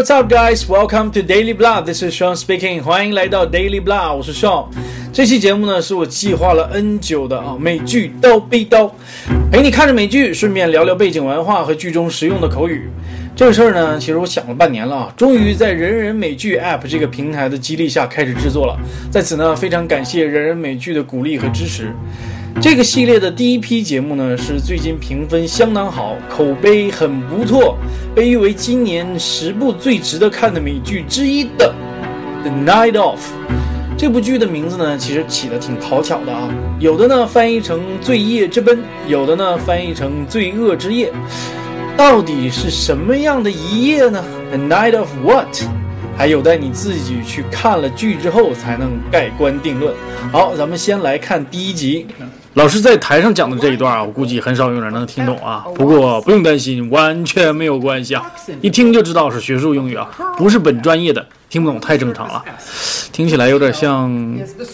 [0.00, 0.66] what's up, guys?
[0.66, 1.82] Welcome to Daily Blah.
[1.82, 2.82] This is Sean speaking.
[2.82, 4.64] 欢迎来到 Daily Blah，我是 Sean。
[5.12, 8.84] 这期节目呢，是我计划了 N 久的啊美剧《刀逼刀》，
[9.52, 12.88] 陪你看着美剧，顺便聊聊背景文化和剧中实用的口语。
[13.36, 18.74] 这个事儿呢，其实我想了半年了啊，终于在人人美剧 App 这个平台的激励下开始制作了。
[19.10, 21.92] 在此呢，非常感谢人人美剧的鼓励和支持。
[22.58, 27.76] 这个系列的第一批节目呢，是最近评分相当好，口碑很不错，
[28.14, 31.74] 被誉为今年十部最值得看的美剧之一的
[32.42, 33.18] 《The Night Of》。
[33.96, 41.10] 这部剧的名字呢，其实起的挺讨巧的啊，有的呢翻译成《罪业之奔》，有的呢翻译成《罪恶之夜》。
[41.96, 45.62] 到底是什么样的一夜呢？The Night of What？
[46.16, 49.94] 还有待你自己去看了剧之后才能盖棺定论。
[50.30, 52.06] 好，咱们先来看第一集。
[52.54, 55.64] 老师在台上讲的这一段啊，我估计很少有人能听懂啊。
[55.74, 58.30] 不过不用担心，完全没有关系啊，
[58.60, 62.44] 一听就知道是学术用语啊，不是本专业的，听不懂太正常了。
[63.12, 64.10] 听起来有点像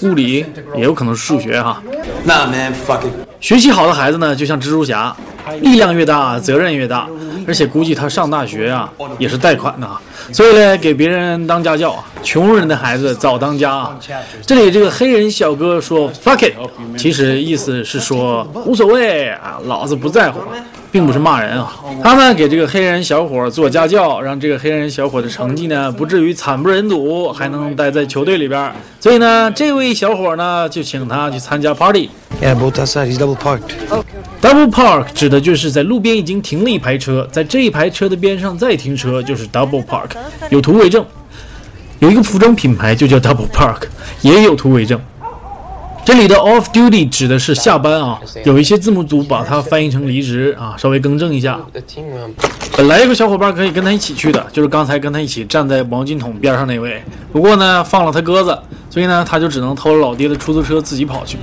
[0.02, 1.82] 物理，也有可能是数学哈。
[2.24, 2.72] Man.
[3.40, 5.14] 学习好的孩子呢，就像蜘蛛侠，
[5.60, 7.08] 力量越大，责任越大，
[7.46, 10.00] 而且估计他上大学啊也是贷款的啊，
[10.32, 13.98] 所以呢，给别人当家教啊，穷人的孩子早当家啊。
[14.44, 16.54] 这里这个黑人小哥说 fuck it，
[16.98, 20.40] 其实意思是说无所谓啊，老子不在乎，
[20.90, 21.72] 并不是骂人啊。
[22.02, 28.72] 他呢给这个黑人小伙做家教，让这个黑人小伙的成绩呢不至于惨不忍睹，还能待在球队里边。
[29.00, 32.10] 所以呢，这位小伙呢就请他去参加 party。
[32.42, 33.06] Yeah, both outside.
[33.06, 33.60] He's double parked.
[34.40, 40.10] Double park 指的就是在路边已经停了一排车，在这一排车的边上再停车，就是 double park，
[40.50, 41.04] 有图为证。
[41.98, 43.84] 有一个服装品牌就叫 Double Park，
[44.20, 45.00] 也有图为证。
[46.06, 51.58] 这里的 off duty 指的是下班啊，有一些字幕组把它翻译成离职啊，稍微更正一下。
[52.76, 57.02] 本来有个小伙伴可以跟他一起去的，就是刚才跟他一起站在毛巾桶边上那位。
[57.32, 58.56] 不过呢，放了他鸽子，
[58.88, 61.38] 所以呢，他就只能偷了老爹的出租车自己跑去。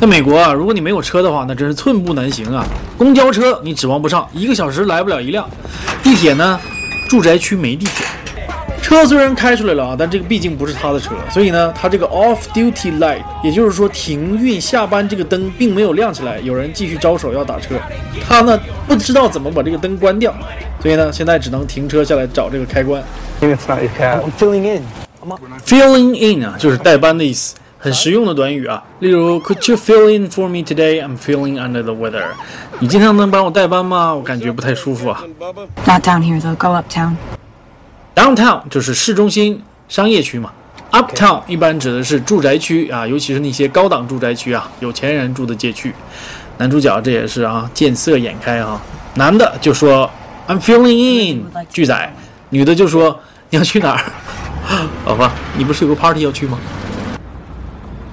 [0.00, 2.64] 在美国啊，如果你没有车的话，那真是寸步难行啊。
[2.96, 5.46] 公交车你指望不上，一个小时来不了一辆。
[6.02, 6.58] 地铁呢，
[7.06, 8.06] 住宅区没地铁。
[8.86, 17.74] 车虽然开出来了啊，但这个毕竟不是他的车，所以呢，他这个 off duty light，也就是说停运下班这个灯并没有亮起来，有人继续招手要打车，
[18.28, 20.32] 他呢不知道怎么把这个灯关掉，
[20.80, 23.02] 所以呢，现在只能停车下来找这个开关。
[23.40, 24.22] It's not your cab.
[24.22, 24.84] I'm filling in.
[25.66, 28.84] Filling in 啊，就是代班的意思，很实用的短语啊。
[29.00, 31.02] 例如，Could you fill in for me today?
[31.04, 32.22] I'm feeling under the weather。
[32.78, 34.14] 你今天能帮我代班吗？
[34.14, 35.24] 我感觉不太舒服啊。
[35.84, 36.54] Not down here, though.
[36.54, 37.14] Go uptown.
[38.16, 40.50] Downtown 就是市中心商业区嘛
[40.90, 45.92] ，Uptown 一般指的是住宅区啊，尤其是那些高档住宅区啊，有钱人住的街区。
[46.56, 48.80] 男主角这也是啊，见色眼开啊。
[49.16, 50.10] 男的就说
[50.48, 51.94] I'm feeling in，巨仔；
[52.48, 54.04] 女的就说你要去哪儿？
[55.04, 56.58] 老婆，你不是有个 party 要去吗？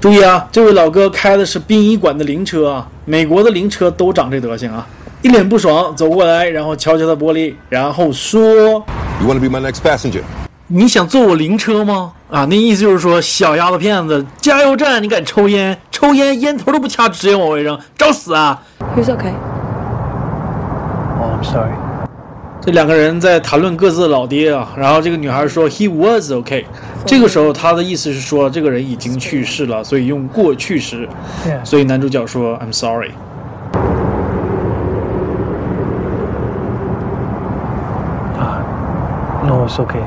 [0.01, 4.85] 注意啊，这位老哥开的是殡仪馆的灵车啊，美国的灵车都长这德行啊。
[5.21, 8.85] 一脸不爽走过来，然后敲敲他玻璃，然后说。
[9.23, 10.22] You want to be my next passenger?
[10.67, 12.11] 你想坐我灵车吗？
[12.29, 15.79] 啊，那意思就是说，小丫头片子，加油站你敢抽烟？
[15.89, 18.62] 抽烟烟头都不掐，直接往外扔，找死啊
[18.94, 19.31] ！Who's okay?
[21.22, 21.72] Oh, I'm sorry.
[22.59, 26.66] 这两个人在谈论各自的老爹啊，然后这个女孩说 He was okay，
[27.06, 31.07] 这个时候她的意思是说这个人已经去世了，所以用过去时。
[31.63, 33.12] 所以男主角说 I'm sorry。
[39.63, 40.03] No, it's okay.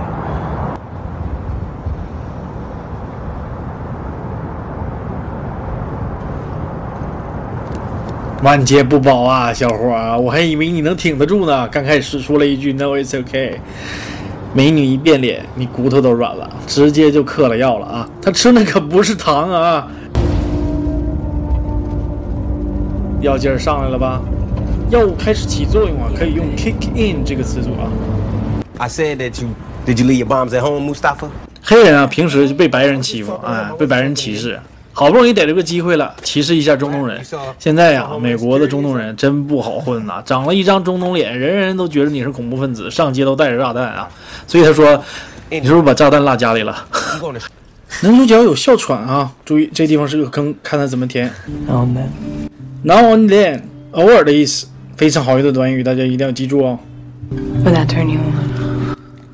[8.42, 11.66] 万劫不保啊，小伙儿，我还以为你能挺得住呢。
[11.68, 13.54] 刚开始说了一句 No, it's okay。
[14.52, 18.08] 美女一变脸，你骨头都软了，直接就嗑了药了啊！
[18.22, 19.88] 他吃的可不是糖啊，
[23.20, 24.20] 药劲儿上来了吧？
[24.90, 27.88] 药物开始起作用啊，可以用 kick in 这个词组啊。
[28.78, 29.48] I said that you
[29.86, 31.28] did you leave your bombs at home, Mustafa?
[31.62, 34.58] 黑人啊，平时就被白人欺负，哎，被白人歧视，
[34.92, 37.20] 好不容易逮着个机会了，歧视一下中东人。
[37.58, 44.08] 现在呀、美国的中东人真不好混呐，长了一张中东脸，人人都觉得你是恐怖分子，上街都带着炸弹啊。
[44.46, 45.02] 所以他说，
[45.50, 46.76] 你是不是把炸弹落家里了？
[48.02, 51.32] 男主角有哮喘啊，注意这地方是个坑，看他怎么填。
[51.66, 52.08] Now and then.
[52.82, 53.62] Now and then，
[53.92, 56.78] 偶尔的意思，非常好用的短语，大家一定要记住哦。
[57.64, 58.55] Would that turn you on?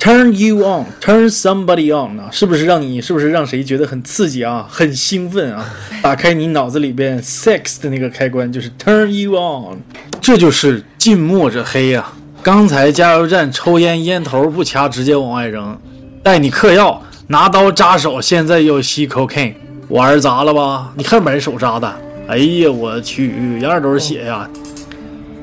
[0.02, 5.64] Turn you on, turn somebody on 啊，是不是让你是不是让谁觉得很刺激啊， 很兴奋啊？
[6.02, 9.78] 打开你脑子里边 sex 的那个开关，就是 turn you on，
[10.20, 12.12] 这就是近墨者黑呀、
[12.42, 15.78] 刚才加油站抽烟烟头不掐，直接往外扔。
[16.20, 19.54] 带你嗑药，拿刀扎手，现在又吸 cocaine，
[19.88, 20.92] 玩砸了吧？
[20.96, 21.88] 你看把人手扎的，
[22.26, 24.50] 哎呀，我去，样样都是血呀！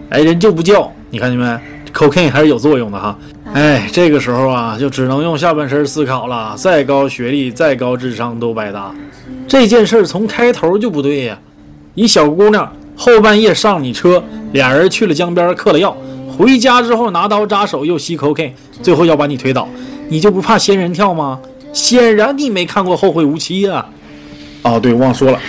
[0.09, 1.59] 哎，人就不叫，你看见没
[1.93, 3.17] ？cocaine 还是有作用的哈。
[3.53, 6.55] 哎，这个时候啊，就只能用下半身思考了。
[6.55, 8.93] 再高学历，再高智商都白搭。
[9.47, 11.37] 这件事从开头就不对呀！
[11.95, 14.23] 一小姑娘后半夜上你车，
[14.53, 15.97] 俩人去了江边嗑了药，
[16.37, 18.51] 回家之后拿刀扎手，又吸 cocaine，
[18.83, 19.67] 最后要把你推倒，
[20.07, 21.39] 你就不怕仙人跳吗？
[21.73, 23.89] 显然你没看过《后会无期》啊！
[24.61, 25.39] 哦，对，忘说了。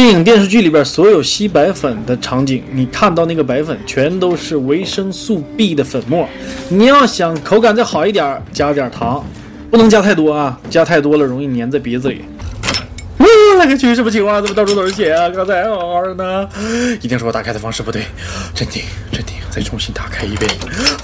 [0.00, 6.26] 电影、电视剧里边所有吸白粉的场景，你看到那个白粉全都是维生素 B 的粉末。
[6.70, 9.22] 你要想口感再好一点，加点糖，
[9.70, 12.24] 不能加太多啊，加太多了容易粘在鼻子里。
[13.18, 14.40] 我勒个去，什么情况？
[14.40, 15.28] 怎么到处都是血啊？
[15.28, 16.48] 刚才好好的呢，
[17.02, 18.04] 一定是我打开的方式不对。
[18.54, 18.82] 镇定，
[19.12, 20.50] 镇定，再重新打开一遍。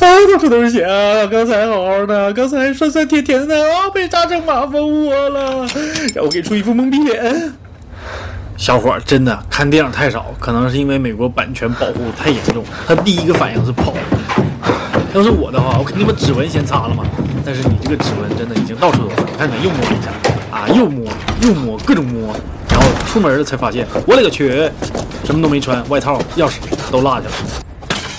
[0.00, 1.26] 啊，到处都是血啊！
[1.26, 5.68] 刚才好好的，刚才酸酸甜甜的啊，被炸成马蜂窝了。
[6.14, 7.52] 让我给出一副懵逼脸。
[8.56, 12.64] 小伙儿真的看电影太少，可能是因为美国版权保护太严重。
[12.86, 13.92] 他第一个反应是跑。
[15.14, 17.04] 要是我的话，我肯定把指纹先擦了嘛。
[17.44, 19.62] 但是你这个指纹真的已经到处都是，你看看？
[19.62, 20.10] 又摸一下
[20.50, 21.12] 啊，又摸
[21.42, 22.34] 又摸，各种摸。
[22.68, 24.70] 然后出门了才发现，我勒个去，
[25.24, 26.56] 什么都没穿，外套、钥匙
[26.90, 27.34] 都落下了。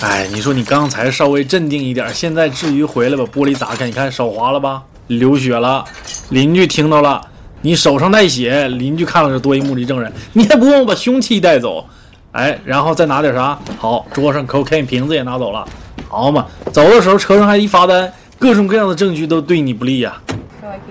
[0.00, 3.86] 哎，你说你刚才稍微镇定一点，现在至于回来把玻璃砸开？
[3.86, 5.84] 你看手划了吧，流血了，
[6.30, 7.20] 邻居听到了。
[7.60, 11.84] 你手上带血，邻居看了是多一目击证人，你还不忘我把凶器带走？
[12.32, 13.58] 哎，然后再拿点啥？
[13.78, 15.66] 好，桌上 cocaine 瓶子也拿走了，
[16.08, 16.46] 好嘛？
[16.72, 20.16] 走的时候车上还一罚单，各种各样的证据都对你不利呀。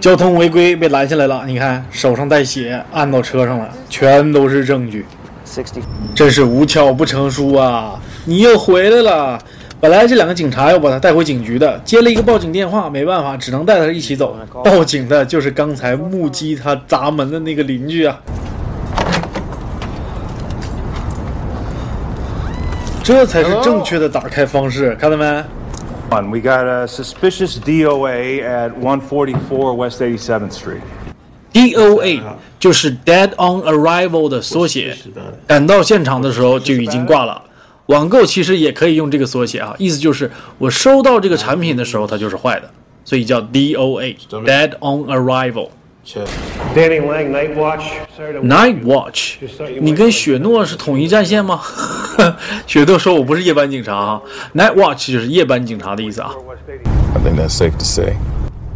[0.01, 5.05] 交通违规被拦下来了，你看手上带血，按到车上了，全都是证据。
[6.13, 7.97] 真是无巧不成书啊！
[8.25, 9.39] 你又回来了。
[9.79, 14.35] 本来这两个警察要把他带回警局的，接了一个报警电话，没办法，只能带他一起走。
[14.63, 18.19] 报警的就是刚才目击他砸门的那个邻居啊！
[23.03, 25.25] 这才是正确的打开方式，看到没
[26.09, 30.81] we got a suspicious DOA at 144 West 87th Street.
[31.53, 32.21] DOA
[32.59, 34.95] 就是 Dead on Arrival 的缩写，
[35.45, 37.43] 赶到现场的时候就已经挂了。
[37.87, 42.69] 网购其实也可以用这个缩写啊，意思就是我收到这个产品的时候它就是坏的，
[43.03, 45.69] 所以叫 DOA，Dead on Arrival。
[46.73, 47.83] Danny Lang Night Watch。
[48.41, 49.35] Night Watch，
[49.81, 51.61] 你跟雪诺是统一战线吗？
[52.65, 54.21] 雪诺说我不是夜班警察啊
[54.55, 56.31] ，Night Watch 就是夜班警察的意思啊。
[57.13, 58.13] I think that's safe to say.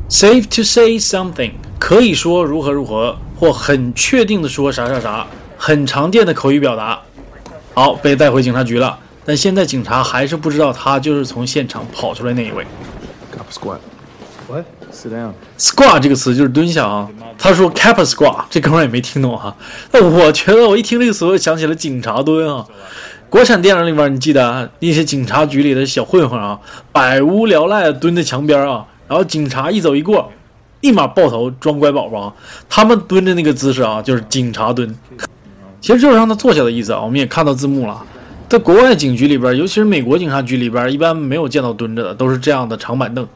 [0.10, 5.28] Safe to say something，可以说如何如何，或很确定的说啥啥啥，
[5.58, 7.02] 很常见的口语表达。
[7.74, 12.66] 好，被带回警察局了，但现在警察还是不知道他就是从现场跑出来那一位。
[13.34, 13.80] Cap squat.
[14.48, 14.66] What?
[14.92, 15.32] Sit down.
[15.58, 17.08] Squat 这个词就是蹲下啊。
[17.38, 19.56] 他说 cap squat，这哥们儿也没听懂哈。
[19.92, 22.66] 那我觉得我一听这个词，我想起了警察蹲啊。
[23.30, 26.60] 国产电影里边，你记得那些警察局里的小混混啊，
[26.92, 30.30] 百无聊赖的蹲在墙边啊，然后警察一走一过，
[30.82, 32.36] 立马抱头装乖宝宝。
[32.68, 34.94] 他们蹲的那个姿势啊，就是警察蹲。
[35.82, 38.06] 其实就是让他坐下的意思啊，我们也看到字幕了。
[38.48, 43.28] 在国外警局里边，尤其是美国警察局里边，一般没有见到蹲着的，都是这样的长板凳。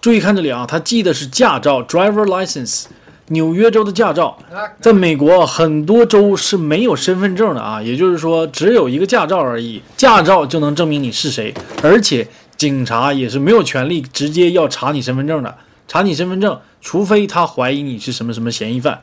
[0.00, 2.86] 注意看这里啊，他记的是驾照 （driver license），
[3.28, 4.36] 纽约州的驾照。
[4.80, 11.54] 在美国很多州是没有身份证的啊，也就是说只有一个驾照而已，驾照就能证明你是谁。
[11.82, 12.26] 而且
[12.56, 15.54] 警察也是没有权利直接要查你身份证的，
[15.86, 19.02] 查你身份证，除非他怀疑你是什么什么嫌疑犯，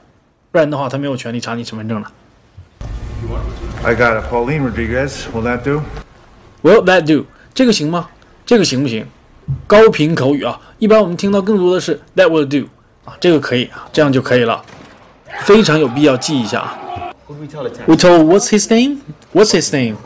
[0.52, 2.08] 不然的话他没有权利查你身份证的。
[3.86, 5.28] I got a Pauline Rodriguez.
[5.32, 5.84] Will that do?
[6.64, 7.26] Will that do?
[7.54, 8.10] 这个行吗？
[8.44, 9.06] 这个行不行？
[9.68, 12.68] 高频口语啊，一般我们听到更多的是 That will do
[13.06, 14.60] 啊，这个可以啊，这样就可以了，
[15.42, 16.80] 非常有必要记一下啊。
[17.86, 18.98] We told what's his name?
[19.36, 19.98] What's his name?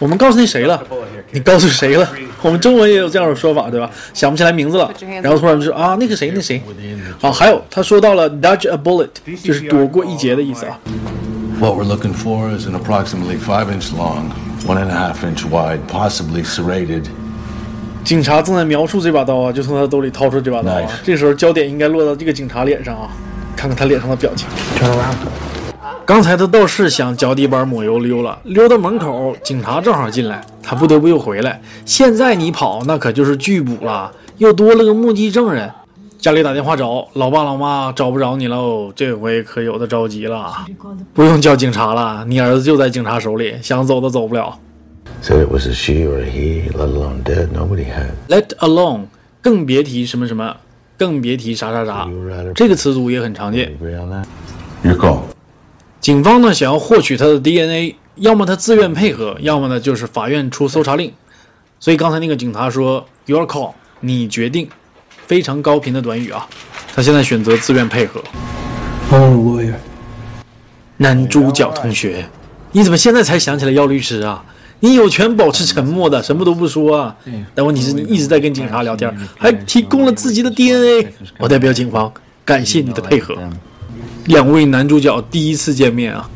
[0.00, 0.86] 我们告诉那谁了？
[1.30, 2.06] 你告诉谁了？
[2.42, 3.90] 我们中文也有这样的说法，对吧？
[4.12, 6.62] 想不起来名字了，然后突然就说啊，那个谁，那谁。
[7.22, 9.08] 啊，还有他说到了 dodge a bullet，
[9.42, 10.78] 就是躲过一劫的意思啊。
[11.60, 14.30] What we're looking for is an approximately five inch long,
[14.64, 17.06] one and a half inch wide, possibly serrated.
[18.04, 20.88] 警察正在描述这把刀啊，就从他兜里掏出这把刀啊。
[21.02, 23.10] 这时候焦点应该落到这个警察脸上啊，
[23.56, 24.46] 看看他脸上的表情。
[26.06, 31.60] 刚才他倒是想脚底板抹油溜了，溜到门口，警察正好进来，他不得不又回来。
[31.84, 35.68] 现在你跑，那可就是拒捕了，又多了个目击证人。
[36.28, 40.52] 家里打电话找老爸老妈，找不着你喽，这回可有的着急了。
[41.14, 44.58] 不用叫警察了，你儿子就在警察手里，想走都走不了。
[45.22, 47.48] Said it was a she or a he, let alone dead.
[47.54, 48.10] Nobody had.
[48.28, 49.04] Let alone，
[49.40, 50.54] 更别提什么什么，
[50.98, 52.06] 更别提啥啥啥，
[52.54, 53.74] 这个词组也很常见。
[53.80, 54.26] Agree on that?
[54.82, 55.20] Your call.
[56.02, 61.10] 警方呢想要获取他的 DNA，要么他自愿配合，要么呢就是法院出搜查令。
[61.80, 64.68] 所以刚才那个警察说 “Your call”，你决定，
[65.28, 66.44] 非常高频的短语啊。
[66.92, 68.20] 他现在选择自愿配合。
[69.12, 69.74] Lawyer.
[70.96, 72.26] 男主角同学，
[72.72, 74.44] 你怎么现在才想起来要律师啊？
[74.80, 77.16] 你有权保持沉默的，什么都不说啊。
[77.54, 81.06] 但问题是你一直在跟警察聊天，还提供了自己的 DNA。
[81.38, 82.12] 我代表警方
[82.44, 83.36] 感谢你的配合。
[84.26, 86.28] 两位男主角第一次见面啊，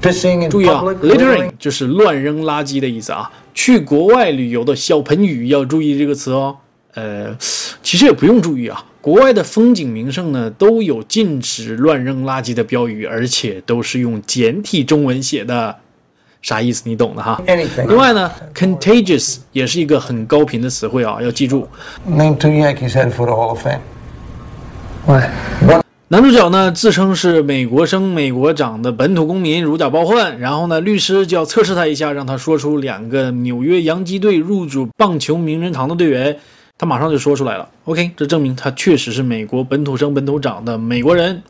[0.49, 3.31] 注意啊 public.，littering 就是乱扔垃圾的意思啊。
[3.55, 6.57] 去国外旅游的小盆语要注意这个词哦。
[6.95, 7.37] 呃，
[7.83, 15.77] 其实也不用注意啊，国外的风景名胜呢都有禁止乱扔垃圾的标语，而且都是用简体中文写的。
[16.43, 16.83] 啥意思？
[16.87, 17.41] 你懂的哈。
[17.47, 17.87] Anything.
[17.87, 21.69] 另外呢，contagious 也是一个很高频的词汇啊，要记住。
[22.05, 23.79] Name two Yankees headed for the Hall of Fame.
[25.07, 25.85] What?
[26.09, 30.37] 男主角呢自称是美国生、美国长的本土公民，如假包换。
[30.41, 36.37] 然后呢，律师就要测试他一下，让他说出两个纽约洋基队入主棒球名人堂的队员。
[36.83, 37.69] 他马上就说出来了。
[37.85, 41.41] OK，这证明他确实是美国本土生、本土长的美国人。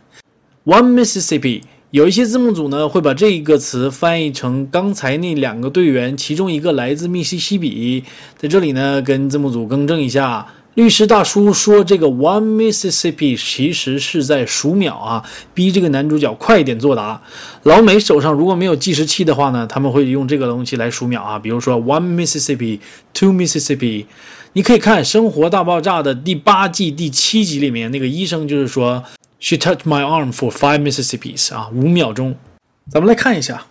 [0.67, 8.05] One Mississippi，有一些字幕组呢会把这个词翻译成刚才那两个队员其中一个来自密西西比。
[8.37, 10.47] 在这里呢，跟字幕组更正一下。
[10.75, 15.25] 律师大叔说：“这个 One Mississippi 其实是在数秒啊，
[15.55, 17.23] 逼这个男主角快点作答。
[17.63, 22.81] 老美手上如果没有计时器的话呢，他们会用这个东西来数秒啊，比如说 One Mississippi,
[23.15, 24.05] Two Mississippi。
[24.54, 29.04] 你可以看《生活大爆炸》的第八季第七集里面，那个医生就是说
[29.40, 32.36] She touched my arm for five Mississippis 啊，五秒钟。
[32.90, 33.66] 咱们来看一下。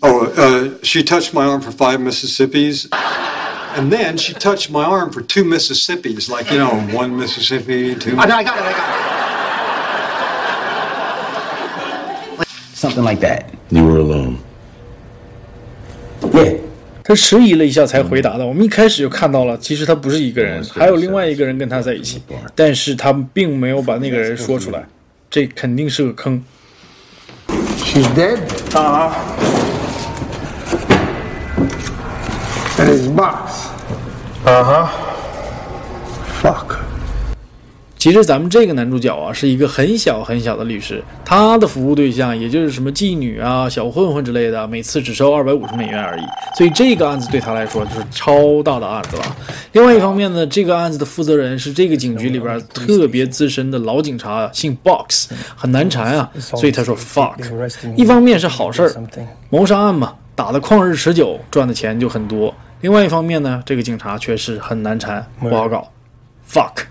[0.00, 2.88] Oh, uh, she touched my arm for five Mississippis.
[3.76, 8.16] And then she touched my arm for two Mississippis, like, you know, one Mississippi, two.
[8.18, 8.56] I got it, I got
[12.40, 12.46] it.
[12.74, 13.50] Something like that.
[13.70, 14.38] You were alone.
[17.03, 18.45] 他迟疑了一下才回答的。
[18.45, 22.21] 我们一开始就看到了，其实他不是一个人，还有另外一个人跟他在一起，
[22.55, 24.85] 但是他并没有把那个人说出来，
[25.29, 26.43] 这肯定是个坑。
[27.77, 28.39] She's dead?
[28.71, 29.11] Uh huh.
[32.77, 33.67] And his box.
[34.45, 34.87] Uh huh.
[36.41, 36.82] Fuck.
[38.03, 46.23] 其实咱们这个男主角啊，是一个很小很小的律师，他的服务对象也就是什么妓女啊、小混混之类的，每次只收二百五十美元而已。
[46.57, 49.23] 所以这个案子对他来说就是超大的案子了。
[49.71, 57.37] 另外一方面呢，这个案子的负责人是这个警局里边特别资深的老警察，姓 Box，很难缠啊，所以他说 fuck。
[57.95, 58.91] 一方面是好事儿，
[59.49, 62.53] 谋杀案嘛，打的旷日持久，赚的钱就很多。
[62.81, 65.87] 另外一方面呢，这个警察确实很难缠，不好搞
[66.45, 66.83] ，fuck。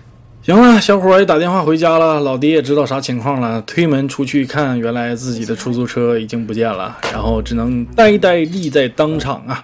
[0.45, 3.61] 行了，小伙也打电话回家了，老爹也知道啥情况了。
[3.61, 9.63] 推门出去一看，原来自己的出租车已经不见了，然后只能呆呆立在当场啊。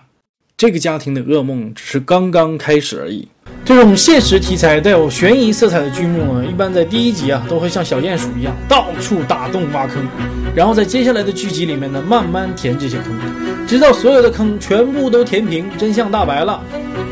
[0.55, 3.27] 这个家庭的噩梦只是刚刚开始而已。
[3.65, 10.01] 这种现实题材带有悬疑色彩的剧目呢，一般在第一集啊都会像小鼹鼠一样到处打洞挖坑，
[10.55, 13.13] 然后在接下来的剧集里面呢慢慢填这些坑，
[13.67, 16.63] 直到所有的坑全部都填平，真相大白了，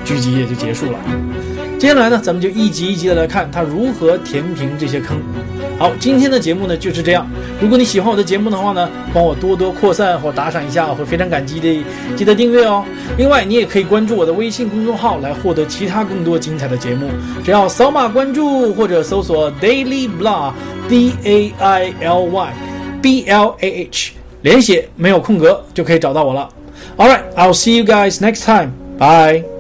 [0.06, 1.00] 剧集也就结束了。
[1.78, 5.18] 接下来呢，咱们就一集一集的来看他如何填平这些坑。
[5.78, 7.30] 好，今天的节目呢就是这样。
[7.62, 11.86] 如果你喜欢我的节目的话呢，帮我多多扩散或打赏一下，我会非常感激的。
[12.16, 12.84] 记得订阅哦。
[13.16, 17.10] 另外，你也可以关注我的微信公众号来获得其他更多精彩的节目。
[17.44, 20.52] 只要扫码关注或者搜索 Daily Blah
[20.90, 22.54] D A I L Y
[23.04, 26.50] B L A H，连写没有空格就可以找到我了。
[26.98, 28.72] All right, I'll see you guys next time.
[28.98, 29.57] Bye.